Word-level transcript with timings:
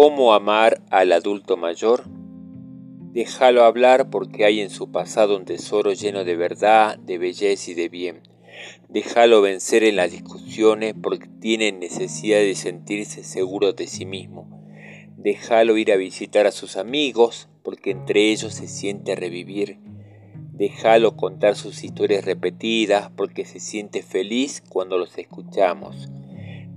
¿Cómo 0.00 0.32
amar 0.32 0.80
al 0.90 1.10
adulto 1.10 1.56
mayor? 1.56 2.04
Déjalo 3.10 3.64
hablar 3.64 4.10
porque 4.10 4.44
hay 4.44 4.60
en 4.60 4.70
su 4.70 4.92
pasado 4.92 5.36
un 5.36 5.44
tesoro 5.44 5.92
lleno 5.92 6.22
de 6.22 6.36
verdad, 6.36 6.96
de 7.00 7.18
belleza 7.18 7.72
y 7.72 7.74
de 7.74 7.88
bien. 7.88 8.20
Déjalo 8.88 9.42
vencer 9.42 9.82
en 9.82 9.96
las 9.96 10.12
discusiones 10.12 10.94
porque 11.02 11.26
tiene 11.40 11.72
necesidad 11.72 12.38
de 12.38 12.54
sentirse 12.54 13.24
seguro 13.24 13.72
de 13.72 13.88
sí 13.88 14.06
mismo. 14.06 14.62
Déjalo 15.16 15.76
ir 15.76 15.90
a 15.90 15.96
visitar 15.96 16.46
a 16.46 16.52
sus 16.52 16.76
amigos 16.76 17.48
porque 17.64 17.90
entre 17.90 18.30
ellos 18.30 18.54
se 18.54 18.68
siente 18.68 19.16
revivir. 19.16 19.80
Déjalo 20.52 21.16
contar 21.16 21.56
sus 21.56 21.82
historias 21.82 22.24
repetidas 22.24 23.10
porque 23.16 23.44
se 23.44 23.58
siente 23.58 24.04
feliz 24.04 24.62
cuando 24.68 24.96
los 24.96 25.18
escuchamos. 25.18 26.08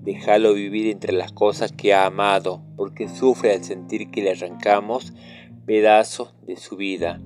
Déjalo 0.04 0.56
vivir 0.56 0.88
entre 0.88 1.14
las 1.14 1.32
cosas 1.32 1.72
que 1.72 1.94
ha 1.94 2.08
amado, 2.08 2.64
porque 2.76 3.08
sufre 3.08 3.54
al 3.54 3.64
sentir 3.64 4.10
que 4.10 4.24
le 4.24 4.32
arrancamos 4.32 5.14
pedazos 5.66 6.34
de 6.48 6.56
su 6.56 6.76
vida. 6.76 7.22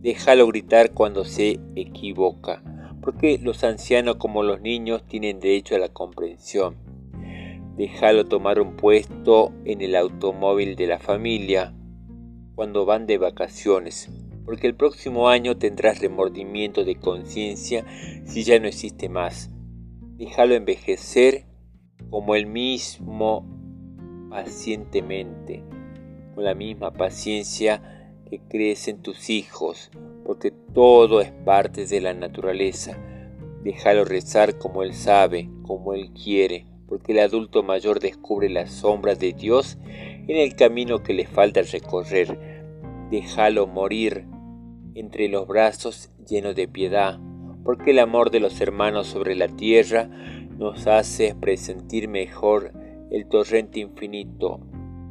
Déjalo 0.00 0.46
gritar 0.46 0.92
cuando 0.92 1.24
se 1.24 1.58
equivoca, 1.74 2.62
porque 3.00 3.38
los 3.42 3.64
ancianos 3.64 4.16
como 4.16 4.44
los 4.44 4.60
niños 4.60 5.04
tienen 5.06 5.40
derecho 5.40 5.74
a 5.74 5.78
la 5.78 5.88
comprensión. 5.88 6.76
Déjalo 7.76 8.26
tomar 8.26 8.60
un 8.60 8.76
puesto 8.76 9.52
en 9.64 9.80
el 9.80 9.96
automóvil 9.96 10.76
de 10.76 10.86
la 10.86 11.00
familia 11.00 11.74
cuando 12.54 12.84
van 12.84 13.06
de 13.06 13.18
vacaciones, 13.18 14.10
porque 14.44 14.68
el 14.68 14.76
próximo 14.76 15.28
año 15.28 15.56
tendrás 15.56 16.00
remordimiento 16.00 16.84
de 16.84 16.94
conciencia 16.94 17.84
si 18.26 18.44
ya 18.44 18.60
no 18.60 18.68
existe 18.68 19.08
más. 19.08 19.50
Déjalo 20.16 20.54
envejecer 20.54 21.46
como 22.10 22.34
el 22.34 22.46
mismo 22.46 23.46
pacientemente, 24.30 25.62
con 26.34 26.44
la 26.44 26.54
misma 26.54 26.92
paciencia 26.92 27.82
que 28.28 28.40
crecen 28.40 29.02
tus 29.02 29.28
hijos, 29.28 29.90
porque 30.24 30.50
todo 30.50 31.20
es 31.20 31.30
parte 31.30 31.86
de 31.86 32.00
la 32.00 32.14
naturaleza. 32.14 32.96
Déjalo 33.62 34.04
rezar 34.04 34.58
como 34.58 34.82
él 34.82 34.94
sabe, 34.94 35.50
como 35.62 35.92
él 35.94 36.12
quiere, 36.12 36.66
porque 36.88 37.12
el 37.12 37.20
adulto 37.20 37.62
mayor 37.62 38.00
descubre 38.00 38.48
las 38.48 38.70
sombras 38.70 39.18
de 39.18 39.32
Dios 39.32 39.78
en 39.86 40.36
el 40.36 40.54
camino 40.54 41.02
que 41.02 41.14
le 41.14 41.26
falta 41.26 41.62
recorrer. 41.62 42.38
Déjalo 43.10 43.66
morir 43.66 44.26
entre 44.94 45.28
los 45.28 45.46
brazos 45.46 46.10
llenos 46.28 46.54
de 46.54 46.68
piedad, 46.68 47.18
porque 47.64 47.90
el 47.90 47.98
amor 47.98 48.30
de 48.30 48.40
los 48.40 48.60
hermanos 48.60 49.06
sobre 49.06 49.34
la 49.34 49.48
tierra 49.48 50.10
nos 50.58 50.86
hace 50.86 51.34
presentir 51.34 52.08
mejor 52.08 52.72
el 53.10 53.26
torrente 53.26 53.80
infinito 53.80 54.60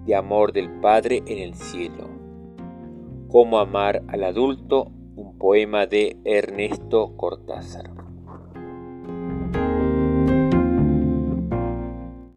de 0.06 0.16
amor 0.16 0.54
del 0.54 0.70
Padre 0.80 1.24
en 1.26 1.38
el 1.40 1.54
cielo. 1.54 2.10
Cómo 3.28 3.60
amar 3.60 4.04
al 4.08 4.24
adulto, 4.24 4.92
un 5.16 5.38
poema 5.38 5.86
de 5.86 6.18
Ernesto 6.26 7.16
Cortázar. 7.16 8.01